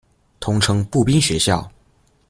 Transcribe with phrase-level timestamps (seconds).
[0.39, 1.71] 通称步兵学校。